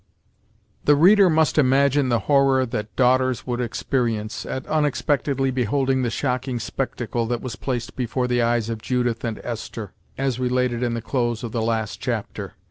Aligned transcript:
The 0.85 0.95
reader 0.95 1.29
must 1.29 1.59
imagine 1.59 2.09
the 2.09 2.21
horror 2.21 2.65
that 2.65 2.95
daughters 2.95 3.45
would 3.45 3.61
experience, 3.61 4.47
at 4.47 4.65
unexpectedly 4.65 5.51
beholding 5.51 6.01
the 6.01 6.09
shocking 6.09 6.57
spectacle 6.57 7.27
that 7.27 7.39
was 7.43 7.55
placed 7.55 7.95
before 7.95 8.27
the 8.27 8.41
eyes 8.41 8.67
of 8.67 8.81
Judith 8.81 9.23
and 9.23 9.37
Esther, 9.43 9.93
as 10.17 10.39
related 10.39 10.81
in 10.81 10.95
the 10.95 11.03
close 11.03 11.43
of 11.43 11.51
the 11.51 11.61
last 11.61 11.97
chapter. 12.01 12.55